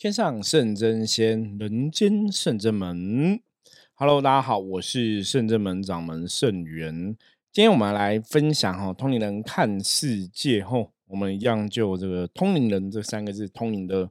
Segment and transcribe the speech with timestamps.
[0.00, 3.38] 天上圣真仙，人间圣真门。
[3.92, 7.14] Hello，大家好，我是圣真门掌门圣元。
[7.52, 14.08] 今天我们来分享哈，通灵人看世界吼，我们一样就这个通灵人这三个字通灵的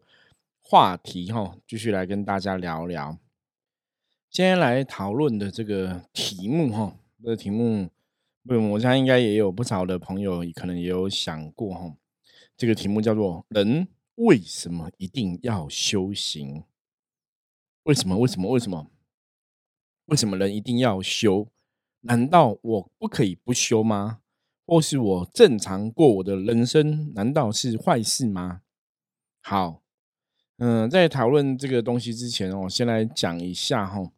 [0.62, 3.18] 话题哈，继续来跟大家聊聊。
[4.30, 6.94] 今天来讨论的这个题目哈，
[7.24, 7.90] 这个题目，
[8.46, 11.96] 我相信应该也有不少的朋友可能也有想过哈，
[12.56, 13.88] 这个题目叫做人。
[14.20, 16.64] 为什么一定要修行？
[17.84, 18.18] 为什么？
[18.18, 18.52] 为什么？
[18.52, 18.92] 为什么？
[20.08, 21.48] 为什么人一定要修？
[22.02, 24.20] 难道我不可以不修吗？
[24.66, 28.62] 或是我正常过我的人生，难道是坏事吗？
[29.42, 29.82] 好，
[30.58, 34.12] 嗯，在讨论这个东西之前，我先来讲一下哈。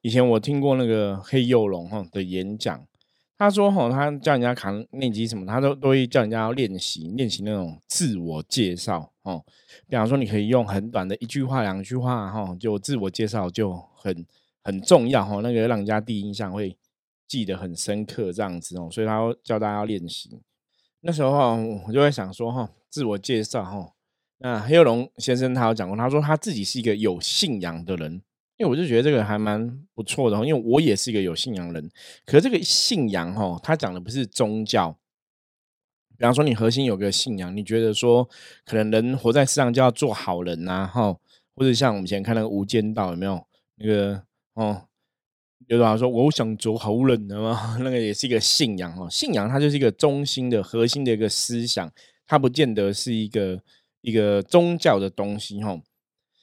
[0.00, 2.88] 以前我听过那个黑幼龙哈的演讲。
[3.36, 9.11] 他说：“哈，他叫人家扛念机什么，他都都会叫人家要练习练习那种自我介绍。
[9.22, 9.44] 哦，
[9.88, 14.26] 比方说，你可以用很短的一句话、两句话，哈，就自我介绍就很
[14.62, 15.24] 很重要。
[15.24, 16.76] 哈，那个让人家第一印象会
[17.28, 18.88] 记得很深刻，这样子哦。
[18.90, 20.40] 所以他教大家要练习。
[21.00, 21.56] 那时候
[21.86, 23.92] 我就会想说，哈，自我介绍，哈，
[24.38, 28.22] 那黑龙先生他有讲过，他说他自己是一个有信仰的人。”
[28.58, 31.90] 因为我就觉得这个还蛮不错的，因为我也是一个有信仰人。
[32.24, 34.96] 可这个信仰哈，他讲的不是宗教。
[36.22, 38.28] 比方说，你核心有个信仰，你觉得说，
[38.64, 41.16] 可能人活在世上就要做好人呐，哈，
[41.56, 44.22] 或者像我们以前看那个《无间道》，有没有那个
[44.54, 44.82] 哦？
[45.66, 47.76] 有人说我想做好人的吗？
[47.82, 49.08] 那个也是一个信仰哦。
[49.10, 51.90] 信仰它就是一个中心的核心的一个思想，
[52.24, 53.60] 它不见得是一个
[54.02, 55.76] 一个宗教的东西哈。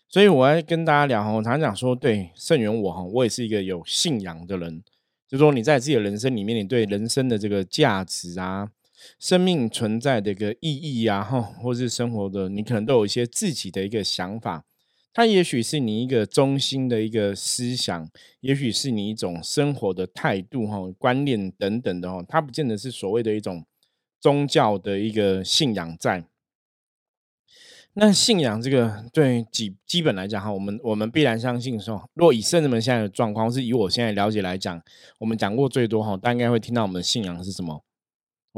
[0.09, 4.83] 所以我要跟大家聊哈，我常讲说，对圣元我哈，我也是一个有信仰的人。
[5.25, 8.67] 就说你在自己的人生里面，你对人生的这个价值啊，
[9.19, 14.65] 生命存在的一个意义啊，哈，或是生活的，你可能都有一些自己的一个想法。
[15.11, 18.09] 它也许是你一个中心的一个思想，
[18.41, 23.65] 也许是你一种生活的态度哈、观念等等的哈，它不见得是所谓的一种
[24.21, 26.25] 宗教的一个信仰在。
[27.93, 34.81] 那信仰这个对基基本来讲哈，我们我们必然相信说，若以圣人们现在的状况，是以我现在了解来讲，
[35.17, 37.83] 我们讲过最多哈，大家应该会听到我们的信仰是什么？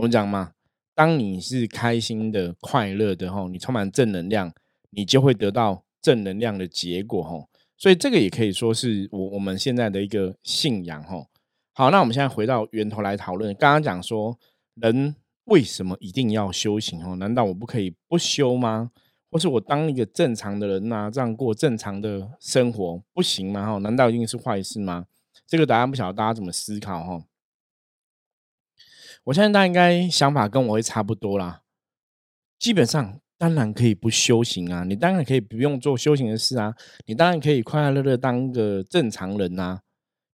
[0.01, 0.53] 我们讲嘛，
[0.95, 4.51] 当你是开心的、快乐的哈，你充满正能量，
[4.89, 7.45] 你就会得到正能量的结果哈。
[7.77, 11.27] 所以这个也可以说是我我们现在的一个信仰哈。
[11.73, 14.35] 好，那我们现在回到源头来讨论，刚刚讲说
[14.73, 17.15] 人为什么一定要修行哦？
[17.17, 18.89] 难道我不可以不修吗？
[19.29, 23.67] 或是我当一个正常的人呐，这样过正常的生活不行吗？
[23.67, 25.05] 哈，难道一定是坏事吗？
[25.45, 27.23] 这个答案不晓得大家怎么思考哈。
[29.25, 31.61] 我相信大家应该想法跟我会差不多啦。
[32.59, 36.73] 基本上当然可以不修行啊，你当然可以不用做修行的事啊，
[37.05, 39.81] 你当然可以快快乐乐当个正常人呐。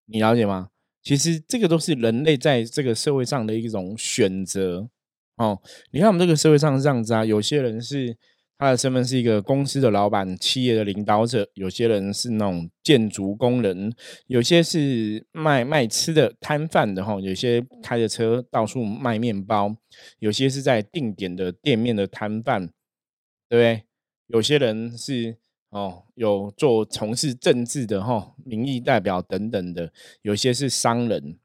[0.06, 0.68] 你了解吗？
[1.02, 4.88] 其实这个都是人类在这个社会上的一种选择
[5.36, 5.60] 哦。
[5.90, 8.16] 你看我们这个社会上是这样子啊，有些人是。
[8.58, 13.94] 他的身份是一个公司的老板、企业的领导者，有些人是那种建筑工人，
[14.28, 19.76] 有些是卖卖吃的摊贩的哈，有些开着车到处卖面包，
[20.20, 22.68] 有些是在定点的店面的摊贩，
[23.48, 23.82] 对不对？
[24.28, 25.36] 有些人是
[25.68, 29.92] 哦，有做从事政治的哈，民意代表等等的，
[30.22, 31.38] 有些是商人，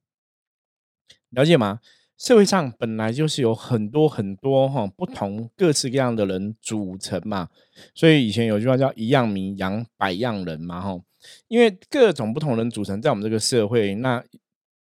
[1.31, 1.81] 了解吗？
[2.21, 7.49] 社会上本来就是有很多很多哈不同各式各样的人组成嘛，
[7.95, 10.99] 所以以前有句话叫“一样米养百样人”嘛哈，
[11.47, 14.23] 因为各种不同人组成在我们这个社会，那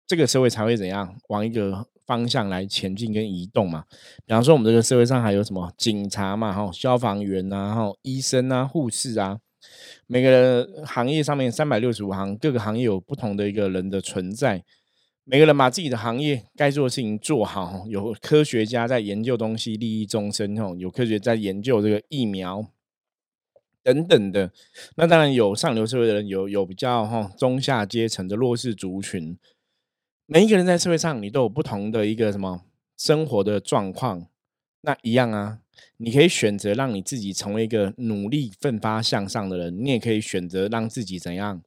[0.06, 3.84] 这个社会才会怎样往一个方向来前进跟移动嘛。
[4.26, 9.38] 比方说，我们这个社会上还有什么警察嘛哈，消防员啊哈，医生啊，护士啊，
[10.06, 14.62] 每个行业上面三百六十五行，各个行业有不同的一个人的存在。
[15.24, 22.66] 每个人把自己的行业该做的事情做好，有科学家在研究东西，利益众生哦，有科学在研究这个疫苗
[23.82, 24.50] 等等的。
[24.96, 29.38] 那当然有上流社会的人，有有比较哈中下阶层的弱势族群。
[30.26, 32.62] 每一个人在社会上，你都有不同的一个什么
[32.96, 34.26] 生活的状况。
[34.82, 35.60] 那一样啊，
[35.98, 41.62] 你可以选择让你自己成为一个努力奋发向上的人，你也可以选择让自己怎样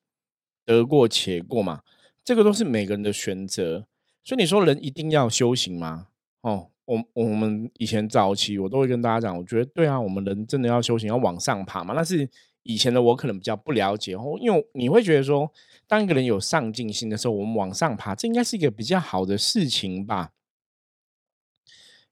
[0.66, 1.82] 得过且过嘛。
[2.24, 3.86] 这个都是每个人的选择，
[4.24, 6.08] 所以你说人一定要修行吗？
[6.42, 11.94] 哦，我我们以前早期我都会跟大家讲，我觉得对啊，我们人真的要修行，要往上爬嘛。
[11.94, 12.30] 那是
[12.64, 15.52] 以前的我可能比较不了解哦，因为你会觉得说，
[15.88, 20.32] 当一个人有上进心的时候，我们往上爬，这应该是一个比较好的事情吧。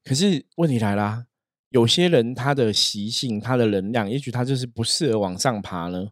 [0.04, 1.26] 可是问题来啦，
[1.70, 6.10] 有些人他的习性、他的能量，也许他就是不适合往上爬呢，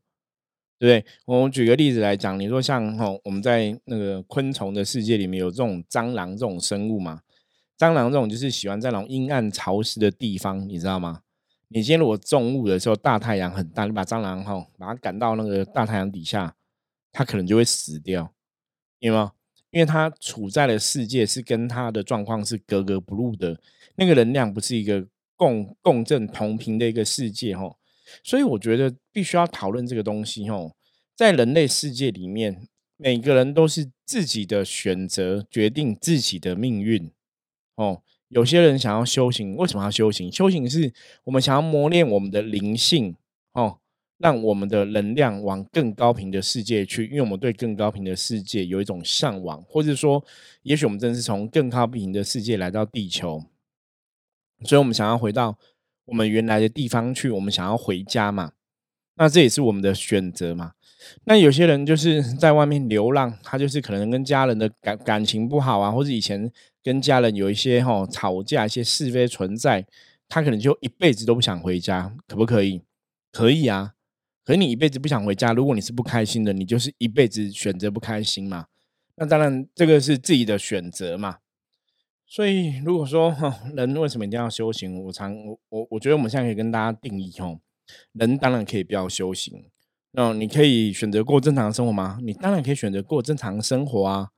[0.81, 1.13] 对不对？
[1.27, 7.21] 我举个例子来讲，你说像哈，我们在那个昆虫的世界里面有这种蟑螂这种生物嘛？
[7.79, 11.21] 蟑螂这种就是喜欢在那种阴暗潮湿的地方，你知道吗？
[11.69, 16.57] 你今天如果中午的时候大太阳很大，你把蟑螂哈把它赶到那个大太阳底下，
[17.13, 18.33] 它可能就会死掉，
[19.01, 19.29] 因为
[19.71, 23.61] 因为它处在的世界是跟它的状况是格格不入的，
[23.97, 25.07] 那个能量不是一个。
[25.41, 27.75] 共共振同频的一个世界哈，
[28.23, 30.73] 所以我觉得必须要讨论这个东西哦。
[31.17, 32.67] 在人类世界里面，
[32.97, 37.11] 每个人都是自己的选择决定自己的命运
[37.77, 38.03] 哦。
[38.29, 40.31] 有些人想要修行，为什么要修行？
[40.31, 40.93] 修行是
[41.25, 43.17] 我们想要磨练我们的灵性
[43.53, 43.79] 哦，
[44.19, 50.25] 让我们的能量往更高频的世界去，因为我们对更高频的世界有一种向往，或者说，
[50.63, 53.45] 也许我们真的是从更高频的世界来到地球。
[54.65, 55.59] 所以我们想要回到
[56.11, 58.53] 我们原来的地方去，我们想要回家嘛？
[59.15, 60.73] 那这也是我们的选择嘛？
[61.25, 66.51] 那有些人就是 在外面流浪，他就是可能跟家人的感感情不好啊，或者以前
[66.83, 69.87] 跟家人有一些吼吵架、一些是非存在，
[70.29, 72.83] 他可能就一辈子都不想回家，可不可以？
[73.31, 73.93] 可以啊。
[74.45, 78.67] 可你一辈子不想回家，如果你是不开心的，你就是一辈子选择不开心嘛？
[79.15, 81.37] 那当然，这个是自己的选择嘛。
[82.33, 83.35] 所以，如果说
[83.75, 85.03] 人为什么一定要修行？
[85.03, 87.59] 我常我我我觉得我们现在可以跟大家定义哦，
[88.13, 89.65] 人当然可以不要修行，
[90.13, 92.21] 那你可以选择过正常的生活吗？
[92.23, 94.31] 你当然可以选择过正常的生活啊，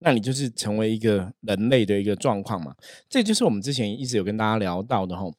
[0.00, 2.76] 那你就是成为一个人类的一个状况嘛。
[3.08, 5.34] 这就是我们之前一直有跟大家聊到的吼。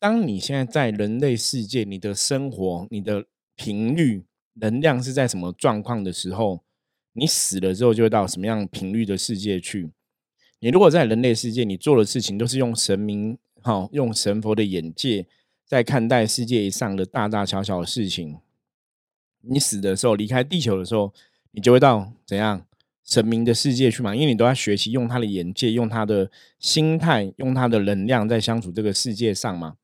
[0.00, 3.24] 当你现在在人类世界，你的生活、你的
[3.54, 4.24] 频率、
[4.54, 6.64] 能量是在什么状况的时候，
[7.12, 9.92] 你死了之后就会到什么样频率的世界去？
[10.64, 15.26] 你如果在人类世界，你做的事情都是用神明、哈用神佛的眼界
[15.66, 18.38] 在看待世界上的大大小小的事情，
[19.40, 21.12] 你死的时候离开地球的时候，
[21.50, 22.64] 你就会到怎样
[23.02, 24.14] 神明的世界去嘛？
[24.14, 26.30] 因为你都要学习用他的眼界、用他的
[26.60, 29.74] 心态、用他的能量在相处这个世界上嘛。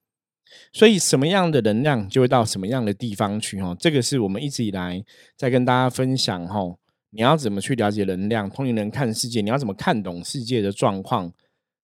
[0.73, 3.77] 所以什么样的能量就会到什么样的地方去哈。
[3.81, 5.05] 这个是我们一直以来
[5.37, 6.77] 在跟大家分享哈。
[7.11, 8.51] 你要怎么去了解能量？
[8.51, 11.33] 通灵人看世界，你要怎么看懂世界的状况？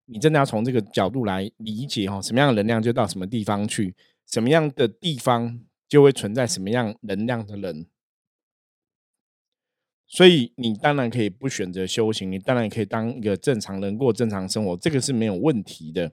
[0.06, 3.96] 你真的要从这个角度来理解哦，什么样的能量就到什么地方去，
[4.28, 7.86] 什么样的地方就会存在什么样能量的人。
[10.08, 16.12] 所以你当然可以不选择修行，你当然可以当一个正常人过正常生活，这个是没有问题的。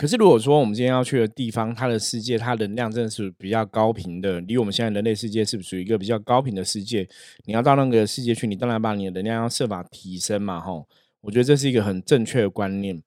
[0.00, 7.06] 可是，如果说我们今天要去的地方，它的世界，它能量真的是比较高频的，离我们现在人类世界是不是属于一个比较高频的世界。
[7.44, 10.88] 你要到那个世界去，你当然把你的能量要设法提升嘛，吼！
[11.20, 12.98] 我觉得这是一个很正确的观念。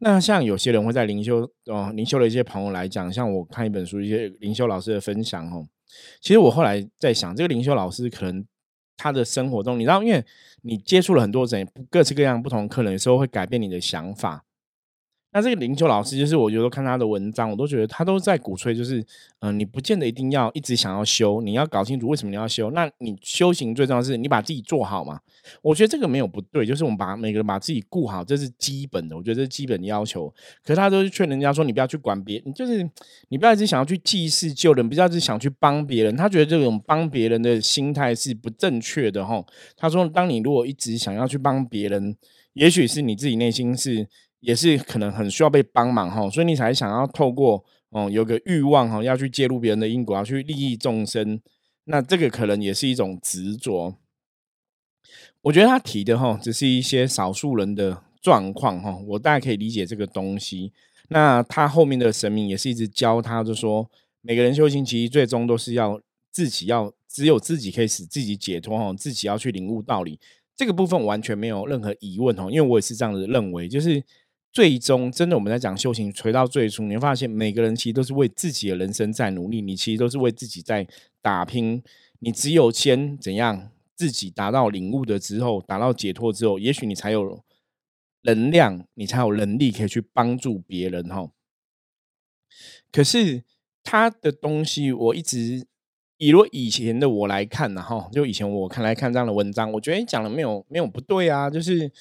[0.00, 5.64] 那像有些人会在灵修哦，灵修的一些朋友来讲，像我看一本书，一些灵修老师的分享，吼，
[6.20, 8.44] 其实我后来在想，这个灵修老师可能
[8.96, 10.24] 他的生活中，你知道，因为
[10.62, 14.44] 你接触了很多人，各式各样不同客人，有时候会改变你的想法。
[15.32, 19.04] 那这个灵修老师，就是我有时候看他的文章，我都觉得他都在鼓吹，就是
[19.38, 22.70] 嗯，你不见得一定要一直想要修，你要搞清楚为什么你要修。
[22.72, 25.20] 那你修行最重要是你把自己做好嘛。
[25.62, 30.28] 我觉得这个没有不对，就是我们把每个人把自己顾好，这是基本的，我觉得这是基本的要求。
[30.64, 32.82] 可是他都是劝人家说，你不要去管别人，就是
[33.28, 36.16] 你不要一直想要去济世救人，不要一直想去帮别人。
[36.16, 39.44] 他觉得这种帮别人的心态是不正确的哈。
[39.76, 42.16] 他说，当你如果一直想要去帮别人，
[42.54, 44.08] 也许是你自己内心是。
[44.40, 51.40] 也是可能很需要被帮忙哈，所以你才想要透过哦有个欲望哈，要去介入别人的因果，要去利益众生。
[51.84, 53.94] 那这个可能也是一种执着。
[55.42, 60.72] 我觉得他提的哈，只是一些少数人的状况哈，我大概可以理解这个东西。
[61.08, 63.90] 那他后面的神明也是一直教他，就说
[64.22, 70.18] 每个人修行其实最终都是要自己要只有自己可以使自己解脱哈，自己要去领悟道理。
[70.54, 74.02] 这个部分完全没有任何疑问哦，因为我也是这样子认为，就是。
[74.52, 80.86] 最终，真的我们在讲修行，回到最初，你会发现每个人其实都是为自己的人生在努力，你其实都是为自己在
[81.22, 81.80] 打拼。
[82.18, 87.44] 你只有先怎样自己达到领悟的之后，达到解脱之后，也许你才有
[88.22, 91.30] 能量，你才有能力可以去帮助别人哈。
[92.90, 93.44] 可是
[93.84, 95.64] 他的东西，我一直
[96.16, 101.92] 以若以前的我来看呢哈，就以前我看来看这样的文章，我觉得讲的没有没有不对啊，就是。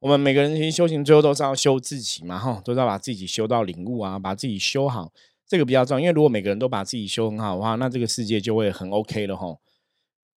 [0.00, 5.12] 我们每个人其实修行最后都是要修自己嘛，哈，都是要把自己修到领悟啊，把自己修好，
[5.46, 6.00] 这个比较重要。
[6.00, 9.56] 因为如果每个人都把自己修很好的话，那这个世界就会很 OK 了，哈。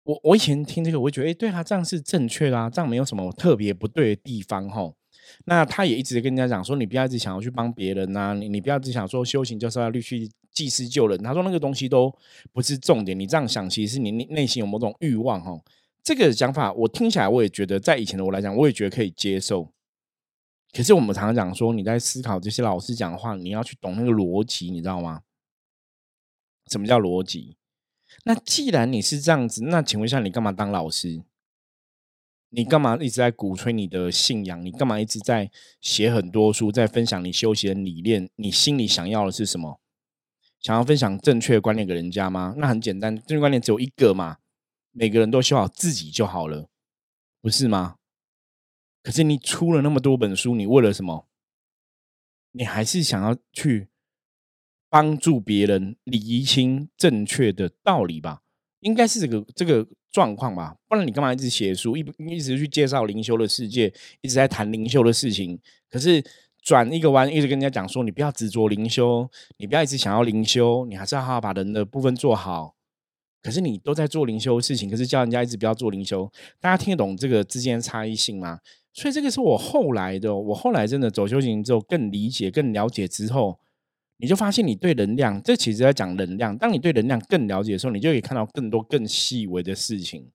[0.04, 4.92] 我我以前听这个，我会觉得，哎，对啊，这样是正确的啊，这样没有什么特别不对的地方，哈。
[5.46, 11.18] 那他也一直跟人家讲说，你不要一直想要去帮别人呐，你你不要只想说修行就是要去济世救人。
[11.24, 12.14] 他说那个东西都
[12.52, 15.58] 不是重点，你这样想其实是你内内心有某种欲望哈。
[16.04, 19.72] 这个讲法我听起来我也觉得，在以前的我来讲，我也觉得可以接受。
[20.74, 25.22] 可是我们常常讲说，你在思考这些老师讲的话，你要去懂那个逻辑，你知道吗？
[26.68, 27.58] 什么叫逻辑？
[28.26, 31.24] 那既然你是这样子，那请问一下，你干嘛当老师？
[32.50, 34.64] 你干嘛一直在鼓吹你的信仰？
[34.64, 35.50] 你干嘛一直在
[35.82, 38.30] 写很多书，在分享你修行的理念？
[38.36, 39.80] 你心里想要的是什么？
[40.60, 42.54] 想要分享正确的观念给人家吗？
[42.58, 44.38] 那很简单，正确观念只有一个嘛，
[44.94, 46.70] 每个人都修好自己就好了，
[47.42, 47.98] 不是吗？
[49.02, 51.28] 可是你出了那么多本书，你为了什么？
[52.52, 53.90] 你还是想要去
[54.88, 58.44] 帮助别人理清正确的道理吧？
[58.82, 60.78] 应该是这个这个状况吧？
[60.88, 65.60] 不然你干嘛一直写书，一一直去介绍灵修的世界，一直在谈灵修的事情？
[65.90, 66.24] 可是
[66.62, 72.76] 转一个弯，一直跟人家讲说，你不要执着灵修，你不要一直想要灵修，你还是要好好把人的部分做好。
[73.44, 76.32] 可是你都在做灵修的事情，可是叫人家一直不要做灵修，
[76.62, 78.58] 大家听得懂这个之间的差异性吗？
[78.94, 83.60] 所以这个是我后来的，我后来真的走修行之后，更理解、更了解之后，
[84.18, 86.58] 你就发现你对能量，这其实在讲能量。
[86.58, 90.28] 当你对能量更了解的时候，你就可以看到更多更细微的事情。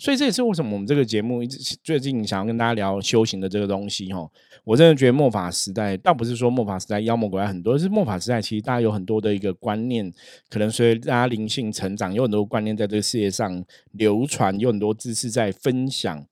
[0.00, 4.26] 所以这也是为什么我们这个节目一直最近想要跟大家聊修行的这个东西哈。
[4.64, 10.10] 我真的觉得末法时代，倒不是说末法时代妖魔鬼怪很多，是末法时代其实大家有很多的一个观念，
[10.48, 16.24] 可能随着大家灵性成长，有很多观念在这个世界上流传，有很多知识在分享。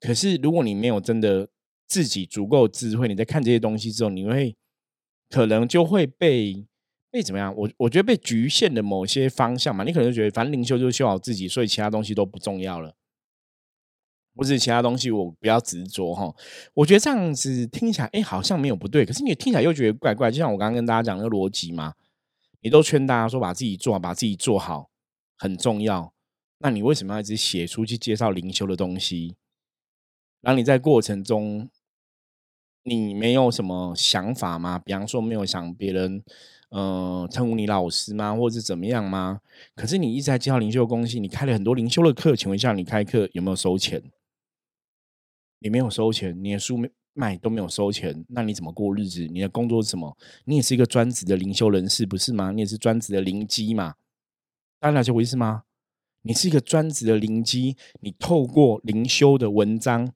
[0.00, 1.48] 可是，如果你没有真的
[1.86, 4.56] 自己足够智慧，你在看这些东西之后，你会
[5.30, 6.66] 可能就会被
[7.16, 7.54] 被怎么样？
[7.56, 12.94] 我我觉得被局限的某些方向嘛，你可能就觉得反正灵修就是修好自己，所以其他东西都不重要了，
[14.34, 16.34] 或者其他东西我不要执着哈。
[16.74, 20.30] 我觉得这样子听起来，哎，好像没有不对，可是你听起来又觉得怪怪。
[20.30, 21.94] 就像我刚刚跟大家讲那个逻辑嘛，
[22.60, 24.90] 你都劝大家说把自己做好，把自己做好
[25.38, 26.12] 很重要，
[26.58, 29.36] 那你为什么要一直写出去介绍灵修的东西？
[30.42, 31.68] 然后你在过程中，
[32.84, 34.78] 你没有什么想法吗？
[34.78, 36.22] 比方说没有想别人，
[36.70, 39.40] 呃，称呼你老师吗，或者是怎么样吗？
[39.74, 44.02] 可是你一直在介绍灵修公司，你开了很多灵修的课，请问一下，你开课有没有收钱？
[45.60, 46.78] 你没有收钱，你的书
[47.14, 49.26] 卖都没有收钱，那你怎么过日子？
[49.28, 50.16] 你的工作是什么？
[50.44, 52.50] 你也是一个专职的灵修人士，不是吗？
[52.50, 53.94] 你也是专职的灵机嘛？
[54.78, 55.62] 大家了解我意思吗？
[56.22, 60.12] 你是一个专职的灵机，你透过灵修的文章。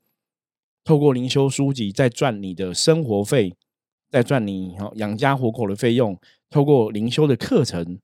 [0.83, 3.55] 透过灵修书籍在赚你的生活费，
[4.11, 6.19] 在赚你养家活口的费用。
[6.51, 8.01] 透过灵修的课程，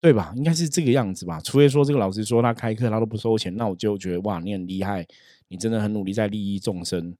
[0.00, 0.32] 对吧？
[0.34, 1.38] 应该是这个样子吧。
[1.38, 5.06] 除非说这个老师说他开课他都不收钱，那我就觉得哇，你很厉害，
[5.48, 7.14] 你真的很努力在利益众生。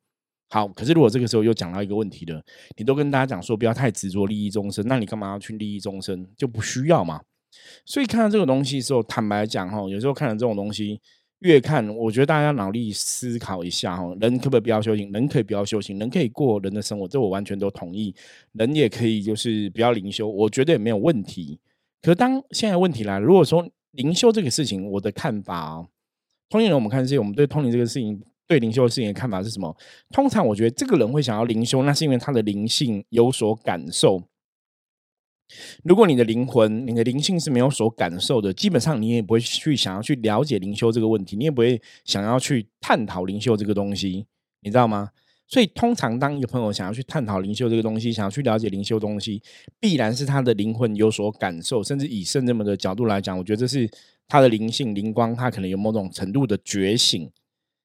[0.49, 2.43] 好，可是如果这个时候又讲到一个问题了，
[2.79, 6.27] 你都跟大家讲说不要太执着利益众生，那你干嘛要去利益众生？
[6.35, 7.21] 就不需要嘛。
[7.85, 10.99] 所以看到这个东西的时候，坦白讲哈，有时候看了这种东西。
[11.43, 15.11] 越看，我觉得大家脑力思考一下哈，人可不可以不要修行？
[15.13, 18.15] 人可以不要修行，人可以过人的生活，这我完全都同意。
[18.53, 21.59] 人也可以就是不要灵修，我觉得也没有问题。
[22.01, 25.87] 可当现在问题来，如果说灵修这个事情，我的看法啊，
[26.49, 29.77] 通灵人我们看这些，我们对通灵这个事情，对灵修的事情的看法是什么？
[30.11, 34.23] 通常我觉得这个人会想要灵修，那是因为他的灵性有所感受。
[35.85, 44.27] 如果你的灵魂、你的灵性是没有所感受的，基本上你也不会去想要去了解灵修这个问题，你也不会想要去探讨灵修这个东西，
[44.61, 45.11] 你知道吗？
[45.49, 49.43] 所以，通常当一个朋友想要去探讨灵修这个东西，想要去了解灵修东西，
[49.79, 53.87] 必然是他的灵魂有所感受，甚至以圣这么的角度来讲，我觉得这是
[54.27, 57.31] 他的灵性灵光，他可能有某种程度的觉醒，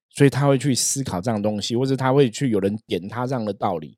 [0.10, 3.98] 所以他会去思考这样东西，或者他会去有人点他这样的道理。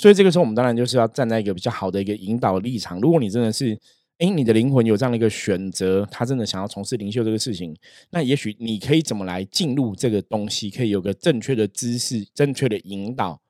[0.00, 2.98] 所以这个时候，我们当然就是要站在一个比较好的一个引导立场。
[3.02, 3.78] 如果你真的是，
[4.16, 7.76] 哎，你的灵魂有这样的一个选择，他真的想要从事灵修这个事情，
[8.08, 13.42] 那也许你可以怎么来进入这个东西，可以有个正确的知识、正确的引导。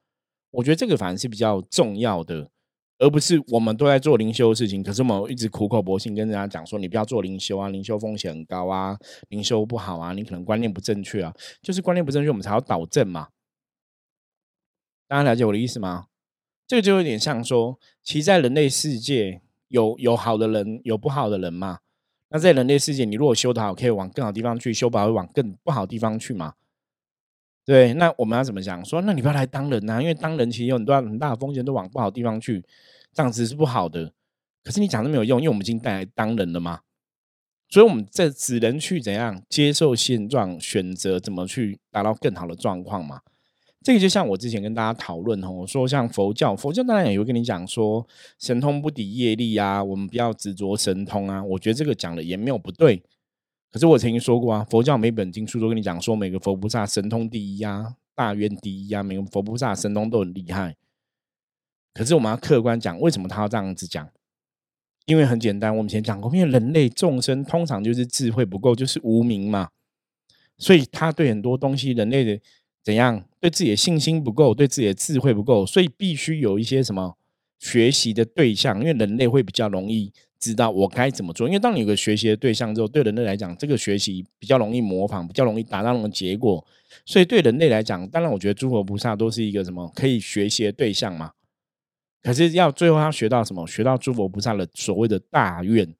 [0.50, 2.50] 我觉得这个反而是比较重要的，
[2.99, 13.28] 而不是我们都在做灵修的事情，可是我们一直苦口婆心跟人家讲说，你不要做灵修啊，灵修风险很高啊，灵修不好啊，你可能观念不正确啊，就是观念不正确，我们才要导正嘛。
[15.07, 16.07] 大家了解我的意思吗？
[16.70, 21.80] 这个就有点像说，其实，在人类世界有有好的人，有不好的人嘛。
[22.28, 26.54] 那在人类世界，你如果修得好，可以往更好地方去；修不好，会往更不好地方去嘛。
[27.64, 28.84] 对，那我们要怎么讲？
[28.84, 32.64] 说，那你不要来当人呐，因为当人其实有很多很大的风险，都往不好地方去，
[33.12, 34.12] 这样子是不好的。
[34.62, 36.82] 可是你讲都没有用，因为我们已经带来当人了嘛。
[37.68, 43.22] 所以，我们这只能去怎样接受现状，选择怎么去达到更好的状况嘛。
[43.82, 48.06] 这个就像我之前跟大家讨论哦，说像佛教，佛教当然也会跟你讲说
[48.38, 51.42] 神通不敌业力啊，我们不要执着神通啊。
[51.42, 53.02] 我觉得这个讲的也没有不对。
[53.72, 60.76] 可是我曾经说过啊，佛教每本经书都跟你讲说，每个佛菩萨神通第一啊，大愿第一啊，每个佛菩萨神通都很厉害。
[61.94, 64.06] 可是我们要客观讲，为什么他要这样子讲？
[65.06, 69.70] 因为很简单，我们以前讲过，因为人类众生通常就是智慧不够，就是无名嘛，
[70.58, 72.42] 所以他对很多东西，人类的。
[72.82, 77.16] 怎样对自己的信心不够，对自己的智慧不够，所以必须有一些什么
[77.58, 81.46] 学习的对象，因为人类会比较容易知道我该怎么做。
[81.46, 86.66] 因为当你有个学习的对象之后，对人类来讲，这个学习比较容易模仿，比较容易达到那个结果。
[87.04, 91.32] 所以对人类来讲，当然我觉得诸佛菩萨都是一个什么可以学习的对象嘛。
[92.22, 93.66] 可是要最后要学到什么？
[93.66, 95.94] 学到诸佛菩萨的所谓的大愿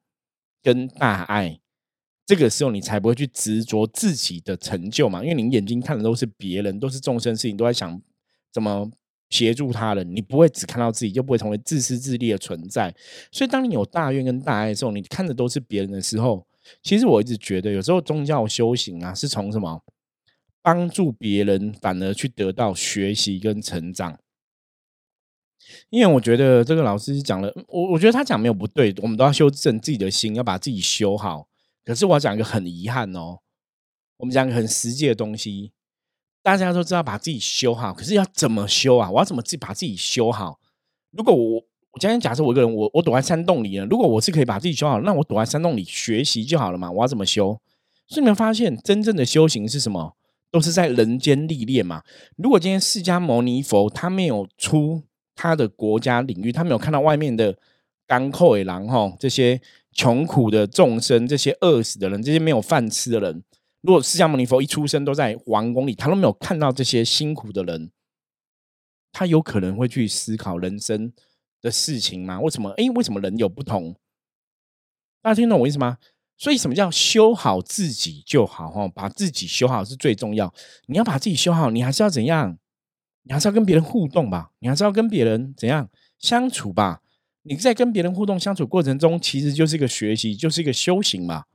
[0.61, 1.59] 跟大爱。
[2.31, 8.01] 这个时候你才不会去执着自己的成就嘛，因为你眼睛看的都是别人，都是众生事情，都在想
[8.53, 8.89] 怎么
[9.29, 12.95] 协助他人，你不会只看到自己，就不会成为自私自利的存在。
[13.33, 16.47] 所以，当你有大愿跟大爱的时候，你看的都是别人的时候，
[16.81, 19.83] 其实我一直觉得，有时候宗教修行啊，是从什么
[20.61, 24.17] 帮助别人，反而去得到学习跟成长。
[25.89, 31.49] 因为我觉得这个老师讲了，我我觉得他讲没有不对，我们都要修正自己的心，要把自己修好。
[31.83, 33.39] 可是我要讲一个很遗憾哦，
[34.17, 35.71] 我们讲一个很实际的东西，
[36.43, 39.09] 大家都知道把自己修好，可是要怎么修啊？
[39.09, 40.59] 我要怎么自把自己修好？
[41.11, 41.55] 如果我
[41.91, 43.85] 我今天假设我一个人，我我躲在山洞里呢？
[43.89, 46.91] 如果我是可以把自己修好，那我躲在山洞里学习就好了嘛？
[46.91, 47.59] 我要怎么修？
[48.07, 50.15] 所以你们发现，真正的修行是什么？
[50.51, 52.03] 都是在人间历练嘛。
[52.35, 55.01] 如果今天释迦牟尼佛他没有出
[55.33, 57.57] 他的国家领域，他没有看到外面的
[58.05, 59.59] 干寇野狼哈这些。
[59.93, 63.43] 穷苦的众生，这些饿死的人，这些没有饭吃的人，
[63.81, 67.91] 如果释迦牟尼佛一出生都在皇宫里，他都没有看到这些辛苦的人，
[69.11, 71.11] 他有可能会去思考人生
[71.61, 72.39] 的事情吗？
[72.39, 72.69] 为什么？
[72.71, 73.95] 哎，为什么人有不同？
[75.21, 75.97] 大家听懂我意思吗？
[76.37, 78.71] 所以，什么叫修好自己就好？
[78.71, 80.51] 哈，把自己修好是最重要。
[80.87, 82.57] 你要把自己修好，你还是要怎样？
[83.23, 84.51] 你还是要跟别人互动吧？
[84.57, 87.03] 你还是要跟别人怎样相处吧？
[87.43, 91.45] 你在跟别人互动相处过程中，其实就是一个学习，就是一个修行嘛，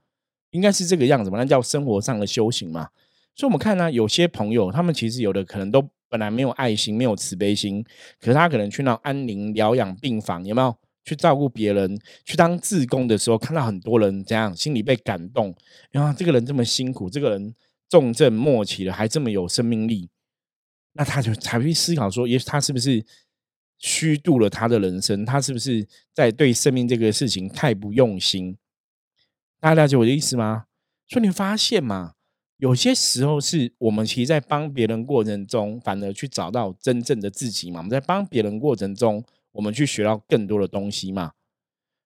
[0.50, 2.88] 应该是这个样子嘛，那叫生活上的修行嘛。
[3.36, 7.84] 所以，我们看呢，有些朋友，他们其实有的可能都本来没有爱心，没有慈悲心，
[8.18, 15.54] 可是他可能去那安宁疗养病房，有没有去照顾别人，去当志工的时候，看到很多人这样，心里被感动，
[15.92, 17.54] 然后这个人这么辛苦，这个人
[17.88, 20.08] 重症末期了，还这么有生命力，
[20.94, 23.04] 那他就才会思考说，也许他是不是？
[23.78, 28.56] 虚度了他的人生，他是不是在对生命这个事情太不用心？
[29.60, 30.64] 大家了解我的意思吗？
[31.08, 32.14] 所以你发现嘛，
[32.58, 37.80] 有些时候是我们其实，在帮别人过程中，反而去找到真正的自己嘛。
[37.80, 41.32] 我们在帮别人过程中，我们去学到更多的东西嘛。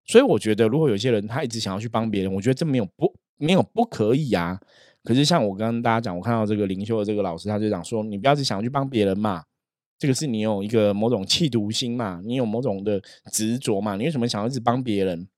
[0.04, 4.60] 所以我觉得，如果有些人他一直想要去帮别人，我觉得这没有不没有不可以啊。
[5.04, 9.44] 可是像我刚刚大家讲，我看到这个灵修的这个老师，他就讲说，你不要只想要去帮别人嘛。
[10.00, 12.22] 这个是你有一个某种企图心嘛？
[12.24, 13.96] 你有某种的执着嘛？
[13.96, 15.28] 你为什么想要一直帮别人？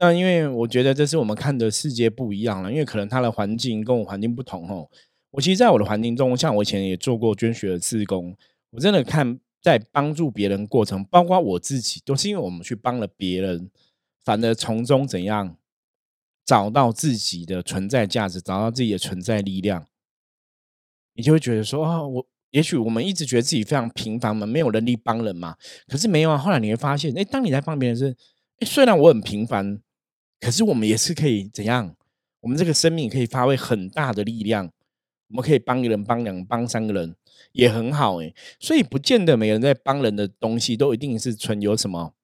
[0.00, 4.90] 那因为我觉得这是我们看的世界不一样了，因为可能他的环境跟我环境不同哦。
[5.30, 8.36] 我其实，在我的环境中，像我以前也做过捐血的自工，
[8.70, 13.70] 我真的看在帮助别人过程，包括我自己，都是因为我们去帮了别人，
[14.24, 15.56] 反而从中怎样
[16.44, 19.86] 找到自己的存在价值，找到自己的存在力量，
[21.14, 22.26] 你就会觉得说啊，我。
[22.50, 25.56] 也许我们一直觉得自己非常平凡嘛，没有能力帮人嘛。
[25.86, 28.16] 可是没有啊，后来你会发现，哎，当你在帮别人时，
[28.58, 29.80] 哎，虽然我很平凡，
[30.40, 31.94] 可是我们也是可以怎样？
[32.40, 34.70] 我们这个生命可以发挥很大的力量，
[35.28, 37.14] 我们可以帮一个人、帮两、帮三个人，
[37.52, 38.32] 也很好哎。
[38.58, 42.14] 所以不见得每个人在帮人的东西都一定是存有什么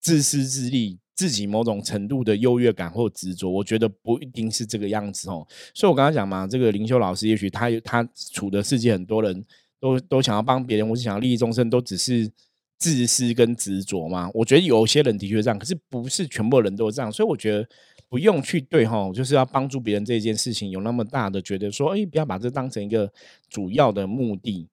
[0.00, 0.98] 自私自利。
[1.18, 5.44] 自己某种程度的优越感或执着，我觉得不一定是这个样子哦。
[5.74, 9.44] 所以我刚刚讲嘛，这个灵修老师也许他他处的世界很多人
[9.80, 12.30] 都都想要帮别人，或是想要利益众生，都只是
[12.78, 14.30] 自私跟执着嘛。
[14.32, 17.10] 我觉得有些人的确这样，可是不是全部人都这样。
[17.10, 17.68] 所以我觉得
[18.08, 23.12] 不用去对哈，就是要帮助别人这件事情有那么大的觉得说，哎，不要把这当成一个
[23.50, 24.68] 主要的目的。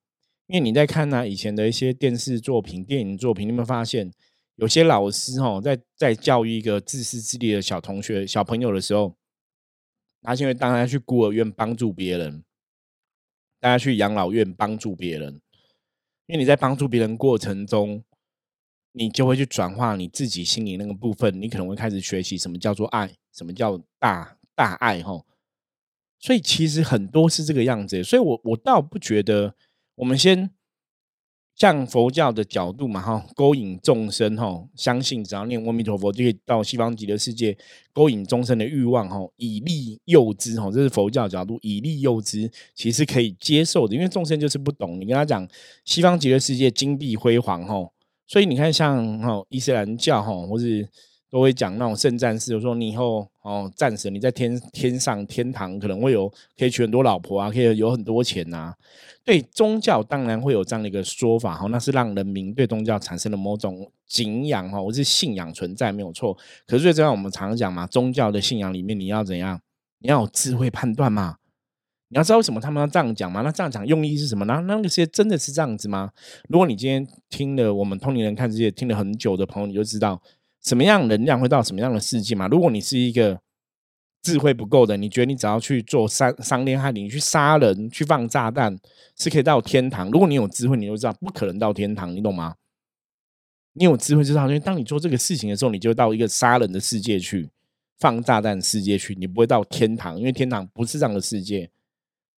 [0.46, 4.12] 因为你在看呢以前的一些电视作品、电影作品，你有没有发现？
[4.56, 9.16] 有些老师哦，在在教育一个自私自利的小同学、小朋友的时候，
[10.22, 12.44] 他因为当他去孤儿院帮助别人，
[13.60, 15.42] 大家去养老院帮助别人，
[16.28, 18.04] 因为你在帮助别人过程中，
[18.94, 25.26] 你就会去转化你自己心里那个部分，你可能会开始学习什么叫做爱，什么叫大大爱哈。
[26.18, 29.56] 所以其实很多是这个样子，所以我我倒不觉得
[29.96, 30.52] 我们先。
[31.56, 37.58] 像佛教的角度嘛，哈，勾引众生，哈，相信只要念阿弥陀佛就可以到西方极乐世界，
[37.94, 45.48] 勾引众生的欲望，哈，以利诱之，哈，这是佛教角度，以利诱之，其实可以接受的，因为众生就是不懂，你跟他讲
[45.86, 47.90] 西方极乐世界金碧辉煌，哈，
[48.28, 50.88] 所以你看像哈伊斯兰教，哈，或是。
[51.36, 58.74] 都会讲那种圣战士，就说你以后哦，战神你在天天上天堂可能会有可以娶很多老婆啊，可以有很多钱呐。
[59.26, 66.34] 对宗教当然会有这样的一个说法哈，那是让人民对宗教产生了某种敬仰哈，或是信仰存在没有错。
[66.66, 69.60] 可是最重要，我们常讲嘛，宗教的信仰里面你要怎样？
[70.00, 71.36] 你要有智慧判断嘛。
[72.08, 73.42] 你要知道为什么他们要这样讲吗？
[73.42, 74.46] 那这样讲用意是什么？
[74.46, 76.12] 那那个些真的是这样子吗？
[76.48, 80.22] 如果你今天听了我们通灵人看世界听了很久的朋友，你就知道。
[80.66, 82.48] 什么样能量会到什么样的世界嘛？
[82.48, 83.40] 如果你是一个
[84.24, 88.76] 智慧不够的，你觉得你只要去做伤伤天害理、去杀人、去放炸弹，
[89.16, 90.10] 是可以到天堂？
[90.10, 92.56] 如果你有智慧，你就知道不可能到天堂，你懂吗？
[93.74, 97.48] 你有智慧知道，因为当你做这个事情的时候，你就到一个杀人的世界去，
[98.00, 101.70] 放炸弹世界去，你不会到天堂，因为天堂不是这样的世界，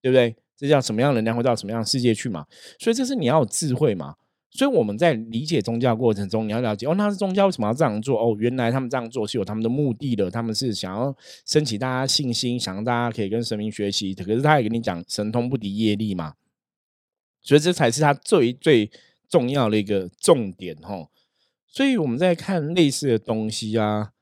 [0.02, 0.36] 对不对？
[0.58, 2.46] 这叫什么样能量会到什么样的世界去嘛？
[2.78, 4.16] 所以这是你要有智慧嘛。
[4.50, 8.18] 所以我们在理解宗教过程中，你要了解哦，那是宗教为什么要这样做？
[8.18, 14.14] 哦，原来他们这样做是有他们的目的的，他们是想要升起大家信心，想让大家可以跟神明学习。
[14.16, 16.36] 可是他也跟你讲，神通不敌业力嘛，
[17.42, 18.90] 所以这才是他最最
[19.30, 21.10] 重要的一个重点哦。
[21.68, 24.14] 所以我们在看类似的东西啊，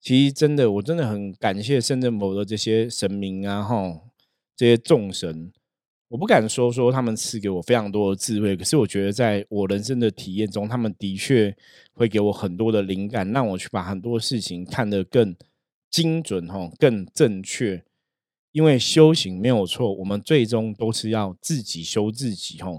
[0.00, 4.00] 其实真的，我真的很感谢深圳某的这些神明啊，哈，
[4.56, 5.52] 这些众神。
[6.08, 11.54] 我不敢说说他们赐给我非常多的智慧，可是我觉得在我人生的体验中，他们的确
[11.92, 15.36] 会给我很多的灵感，让我去把很多事情看得更
[15.90, 17.84] 精准哈，更正确。
[18.52, 22.70] 因为修行没有错，我们最终都是要自己修自己哈。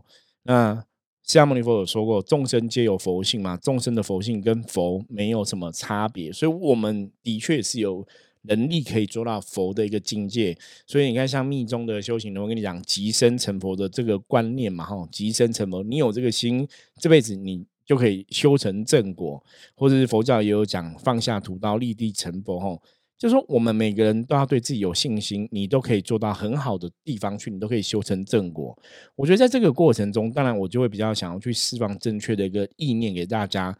[0.43, 0.83] 那
[1.23, 8.07] 释迦牟尼佛有说过，众生皆有佛性嘛，众生的佛性跟佛没有什么差别，所以我们的确是有。
[8.43, 19.43] 能力可以做到佛的一个境界，所以你看，像密宗的修行人，我跟你讲，极生成佛的这个观念嘛，哈，极生成佛，你有这个心，这辈子你就可以修成正果，
[19.75, 22.81] 或者是佛教也有讲放下屠刀立地成佛，吼，
[23.17, 28.77] 就说我们每个人都要对自己有信心，你都可以做到很好的地方去，你都可以修成正果。
[29.17, 33.77] 我觉得在这个过程中，当然我就会比较想要去释放正确的一个意念给大家。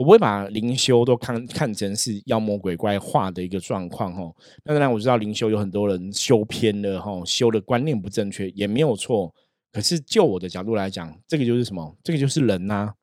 [0.00, 4.34] 我不会把灵修都看看成是妖魔鬼怪化的一个状况哈。
[4.64, 9.34] 当然我知道灵修有很多人修偏了哈，修的观念不正确也没有错。
[9.70, 11.98] 可是就我的角度来讲，这个就是什么？
[12.02, 12.94] 这个就是人呐，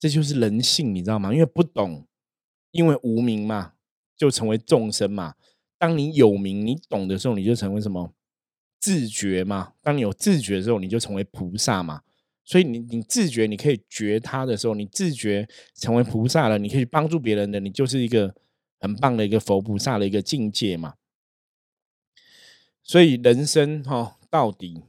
[0.00, 1.32] 这就是人性，你知道吗？
[1.32, 2.04] 因为不懂，
[2.72, 3.74] 因为无名嘛，
[4.16, 5.36] 就成为众生嘛。
[5.78, 8.12] 当你有名，你懂的时候，你就成为什么？
[8.80, 9.74] 自觉嘛。
[9.80, 12.02] 当你有自觉的时候，你就成为菩萨嘛。
[12.48, 18.32] 所以你你自觉你可以觉他的时候，你自觉成为菩萨了，你可以帮助别人的，你就是一个
[18.78, 20.94] 很棒的一个佛菩萨的一个境界嘛。
[22.84, 24.84] 所以人生哈，到底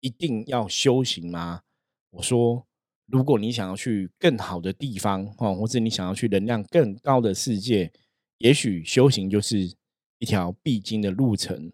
[0.00, 1.62] 一定要修行吗？
[2.10, 2.66] 我说，
[3.06, 7.92] 如果你想要去更好的地方哈，或者你想要去能量更高的世界，
[8.38, 9.72] 也许修行就是
[10.18, 11.72] 一条必经的路程。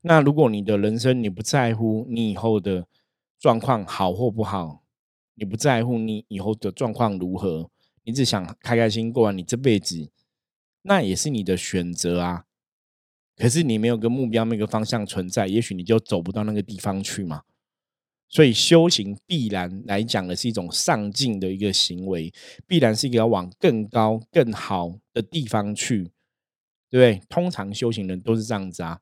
[0.00, 2.86] 那如果你的人生你不在乎你以后的。
[3.40, 4.84] 状况好或不好，
[5.34, 7.70] 你不在乎你以后的状况如何，
[8.04, 10.10] 你只想开开心过完你这辈子，
[10.82, 12.44] 那也是你的选择啊。
[13.36, 17.44] 可是你没有个目标，没有个方向存在，也许你就走不到那个地方去嘛。
[18.28, 22.30] 所以修行必然来讲的是一种上进的一个行为，
[22.66, 26.04] 必然是一个要往更高、更好的地方去，
[26.90, 27.22] 对不对？
[27.30, 29.00] 通常修行人都是这样子啊。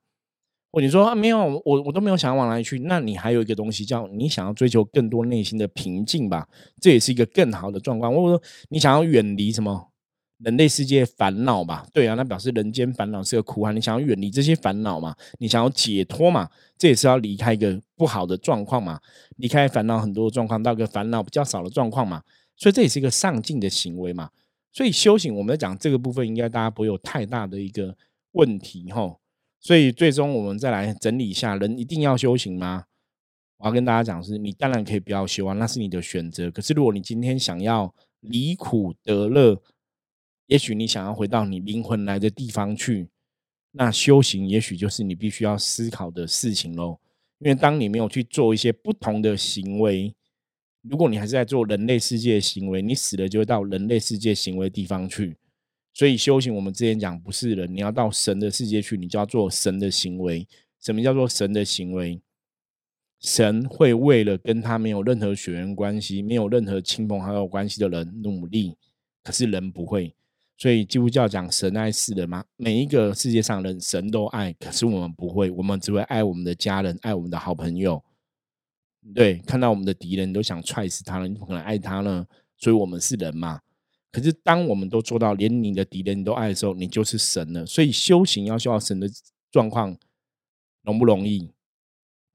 [0.71, 2.77] 或你说啊，没有，我我都没有想要往哪里去。
[2.79, 6.47] 那你还有一个东西叫你想要追求更多内心的平静吧？
[6.79, 8.13] 这也是一个更好的状况。
[8.13, 9.89] 或者说你想要远离什么
[10.37, 11.85] 人类世界烦恼吧？
[11.91, 13.73] 对啊，那表示人间烦恼是个苦海。
[13.73, 15.15] 你想要远离这些烦恼嘛？
[15.39, 16.47] 你想要解脱嘛？
[16.77, 18.99] 这也是要离开一个不好的状况嘛？
[19.37, 22.21] 离开烦恼很多的状况，到个烦恼比较少的状况嘛？
[22.55, 24.29] 所以这也是一个上进的行为嘛？
[24.71, 27.95] 所以修行，我们在讲这个部分，应该大家不会有太大的一个
[28.33, 29.15] 问题哈。
[29.59, 32.85] 所以最终我们再来整理一下，人一定要修行吗？
[33.57, 36.49] 我要跟大家讲是，你当然可以不要修啊，那是你的选择。
[36.49, 39.61] 可是如果你今天想要离苦得乐，
[40.47, 43.09] 也许你想要回到你灵魂来的地方去，
[43.71, 46.97] 那修行也许就是你必须要思考的事情喽。
[47.39, 50.15] 因为当你没有去做一些不同的行为，
[50.81, 55.35] 如果你还是在做人类世界的行为，你死了就会到人类世界行为地方去。
[55.99, 60.47] 所以修行，我们之前讲不是人，你要到神的世界去，你就要做神的行为。
[60.79, 62.21] 什么叫做神的行为？
[63.19, 68.77] 神会为了跟他没有任何血缘关系、没有任何亲朋好友关系的人努力，
[69.21, 70.15] 可是人不会。
[70.57, 72.45] 所以基督教讲神爱世人吗？
[72.55, 78.01] 每一个世界上人神都爱，可是我们不会，我们只会爱我们的家人，爱我们的好朋友。
[79.13, 82.25] 对，看到我们的敌人都想踹死他了，你怎么可能爱他呢。
[82.55, 83.59] 所以我们是人嘛。
[84.11, 87.65] 可是当我们都做到连你的敌人你都爱的时候，你就是神了。
[87.65, 89.07] 所以修行要修到神的
[89.51, 89.95] 状况，
[90.83, 91.51] 容不容易？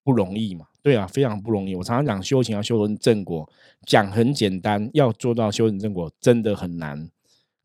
[0.02, 0.68] 不容易嘛。
[0.82, 1.74] 对啊，非常不容易。
[1.74, 3.50] 我常常讲修行要修成正果，
[3.86, 7.10] 讲很简单，要做到修成正果真的很难。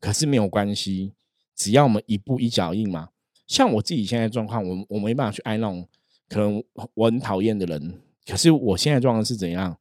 [0.00, 1.12] 可是没有关系，
[1.54, 3.10] 只要我们一步一脚印嘛。
[3.46, 5.86] 像我自己现在状况，我我没办法去爱那种
[6.28, 8.00] 可能我很讨厌的人。
[8.26, 9.76] 可是我现在状况是怎样？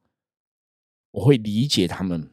[1.12, 2.30] 我会理解他们。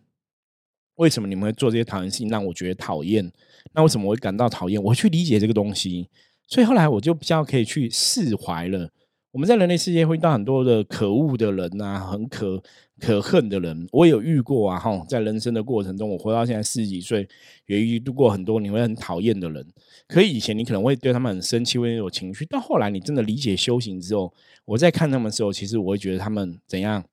[0.97, 3.33] 为什么你们会做这些讨厌事情让我觉得讨厌？
[3.73, 4.83] 那为什么我会感到讨厌？
[4.83, 6.09] 我去理解这个东西，
[6.47, 8.91] 所以后来我就比较可以去释怀了。
[9.33, 12.63] 我们在人类世界会遇到很多的可恶的人呐，很可
[12.99, 14.79] 可恨的人，我有遇过啊。
[14.79, 17.29] 哈，在人生的过程中，我活到现在四十几岁，
[17.67, 19.67] 也遇过很多你会很讨厌的人。
[20.09, 22.47] 可以前你可能会对他们很生气，会有情绪。
[22.47, 24.33] 到后来你真的理解修行之后，
[24.65, 27.05] 我在看他们的时候，其实我会觉得他们怎样，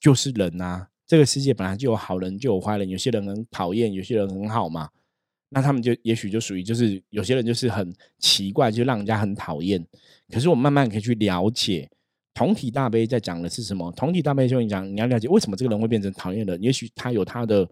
[0.00, 0.86] 就是人呐。
[1.06, 2.88] 这个世界本来就有好人，就有坏人。
[2.88, 4.88] 有些人很讨厌，有些人很好嘛。
[5.50, 9.84] 那他们就也许就属于，就是有些人就是很奇怪，就让人家很讨厌。
[10.32, 11.88] 可是我慢慢可以去了解，
[12.32, 13.92] 同体大悲在讲的是什么？
[13.92, 16.56] 同体大悲就你讲，你要了解为什么这个人会变成讨厌的。
[16.56, 17.68] 也许他有他的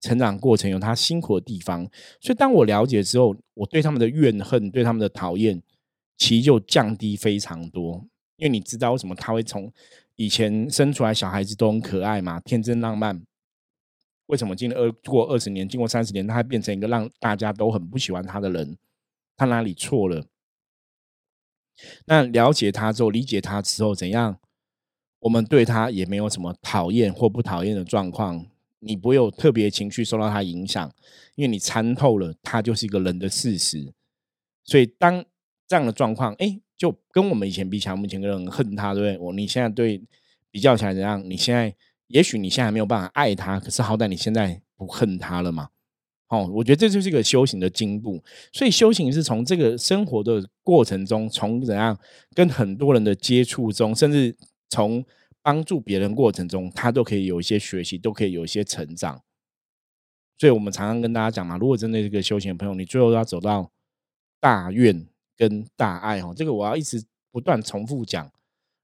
[0.00, 1.86] 成长过程，有他辛苦的地方。
[2.20, 5.60] 所以当我了解之后，我对他们的怨恨，对他们的讨厌，
[6.16, 8.06] 其实就降低非常多。
[8.36, 9.70] 因为你知道为什么他会从。
[10.16, 13.22] 以前生出来小孩子都很可爱嘛，天真浪漫。
[14.26, 18.76] 为什么经二过二十年，经过三十年，他变成一个让大家都很不喜欢他的人？
[19.36, 20.26] 他哪里错了？
[22.06, 24.38] 那了解他之后，理解他之后，怎样？
[25.20, 28.46] 我们对他也没有什么讨厌或不讨厌的状况。
[28.78, 30.92] 你不会有特别情绪受到他影响，
[31.34, 33.92] 因为你参透了他就是一个人的事实。
[34.64, 35.24] 所以当
[35.66, 36.60] 这样的状况，哎。
[36.78, 39.18] 就跟我们以前比起来，我们以前可能恨他，对不对？
[39.18, 39.98] 我你现在对
[40.50, 41.18] 比较起来怎样？
[41.24, 41.74] 你现在
[42.08, 45.70] 也许你现在没有办法爱他，可是好歹你现在不恨他了嘛？
[46.28, 48.22] 哦，我觉得这就是一个修行的进步。
[48.52, 51.98] 所以修行是从这个生活的过程中，从怎样
[52.34, 54.36] 跟很多人的接触中，甚至
[54.68, 55.02] 从
[55.40, 59.22] 帮助别人过程中，他都可以有一些学习，都可以有一些成长。
[60.36, 63.72] 所以我们常常跟大家讲嘛，如果真的是一个修行的朋友，你最后要走到
[64.38, 65.08] 大愿。
[65.36, 68.30] 跟大爱哦，这个我要一直不断重复讲。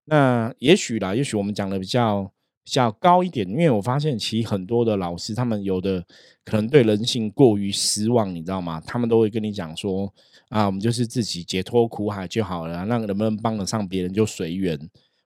[0.05, 2.25] 那也许啦，也许我们讲的比较
[2.65, 6.05] 比较高一点，因为我发现其实很多的老师，他们有的
[6.45, 8.81] 可能对人性过于失望，你知道吗？
[8.87, 10.13] 他们都会跟你讲说
[10.49, 14.79] 啊，我们就是自己解脱苦海就好了，那能不能帮得上别人就随缘。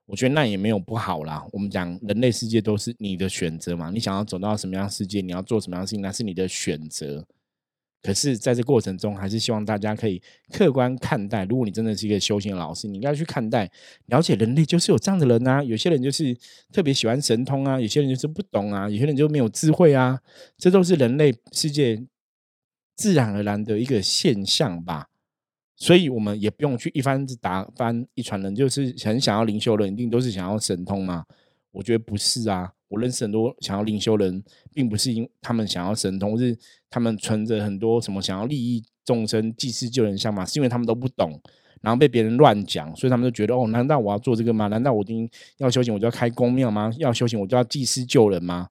[0.05, 1.45] 我觉得那也没有不好啦。
[1.51, 7.25] 我们讲人类世界都是你的选择嘛，你想要走到什么样世界，你要做什么样的事情，那是你的选择。
[8.07, 10.21] 可是，在这过程中，还是希望大家可以
[10.53, 11.43] 客观看待。
[11.43, 13.69] 如果你真的是一个修行老师，你应该去看待、
[14.05, 15.61] 了解人类就是有这样的人啊。
[15.61, 16.33] 有些人就是
[16.71, 20.17] 特别喜欢神通啊，有些人就是不懂啊，有些人就没有智慧啊。
[20.57, 22.01] 这都是人类世界
[22.95, 25.09] 自然而然的一个现象吧。
[25.75, 31.25] 所以，我们也不用去一番打翻一船人，就是很想要灵修的，一定都是想要神通吗？
[31.71, 32.71] 我觉得不是啊。
[32.89, 36.57] 我认识很多想要灵修人，并不是因他们想要神通，是
[36.89, 41.39] 他们存着很多什么想要利益众生、济世救人想法，是因为他们都不懂，
[41.81, 44.67] 然后被别人乱讲，所以他们就觉得哦，难道我要做这个吗？
[44.67, 46.91] 难道我一定要修行，我就要开公庙吗？
[46.97, 48.69] 要修行，我就要济世救人吗？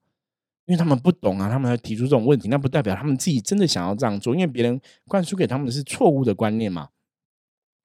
[0.66, 6.88] 因为他们不懂啊，他们还提出这种问题，那不代表他们自己真的想要这样做，因为别人灌输给他们的是错误的观念嘛。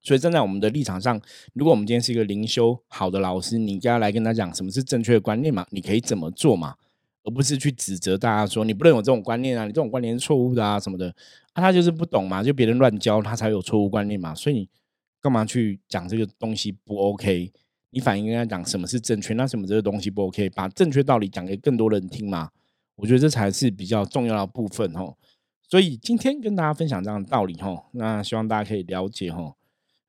[0.01, 1.19] 所以站在我们的立场上，
[1.53, 5.65] 如果我们今天是一个灵修好的老师，你应该来跟他讲什么是正确的观念嘛？
[5.69, 6.75] 你可以怎么做嘛？
[7.23, 11.07] 而不是去指责大家说你不能有这种观念啊，你这种观念是错误的啊什么的
[11.53, 14.33] 啊，他就是不懂嘛，就别人乱教他才有错误观念嘛。
[14.33, 14.69] 所以你
[15.21, 17.53] 干嘛去讲这个东西不 OK？
[17.91, 20.49] 你反应跟他讲什么是正确，那什么这个东西不 OK？
[20.49, 22.49] 把正确道理讲给更多人听嘛？
[22.95, 25.13] 我觉得这才是比较重要的部分哦。
[25.69, 29.55] 所以今天跟大家分享这样的道理哦，那希望大家可以了解哦。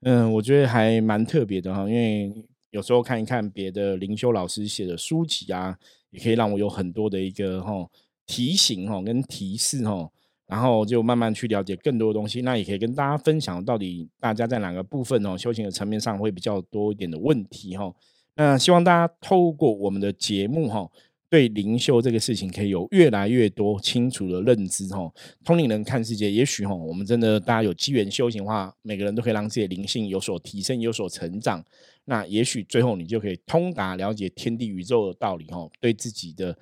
[0.02, 5.78] 嗯，我觉得还蛮特别的哈，因为有时候看一看别的灵修老师写的书籍啊，
[6.10, 7.88] 也可以让我有很多的一个哈
[8.26, 10.10] 提醒哈跟提示哈，
[10.46, 12.42] 然后就慢慢去了解更多的东西。
[12.42, 17.94] 那也可以跟大家分享，到底大家在哪个部分哦修行的层面上会比较多一点的问题哈。
[18.34, 20.90] 那希望大家透过我们的节目哈，
[21.32, 25.10] 对灵修这个事情可以有越来越多清楚的认知哈。
[25.42, 31.64] 通灵人看世界，也许哈，我们真的大家有机缘修行的话，每个人都可以让自己的灵性有所提升、有所成长。
[32.04, 36.54] 那也许最后你就可以通达了解天地宇宙的道理哈，对自己的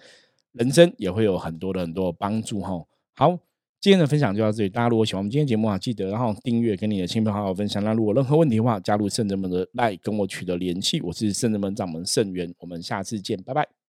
[0.52, 2.80] 人生也会有很多的很多帮助哈。
[3.16, 3.36] 好，
[3.80, 4.68] 今天的分享就到这里。
[4.68, 7.82] 大家如果喜欢我们今天节目啊，记得然后订阅，跟你的亲朋好友分享。
[7.82, 11.00] 那如果任何问题的话，加入圣人们的赖跟我取得联系。
[11.00, 13.79] 我是圣人们掌门圣元，我们下次见，拜拜。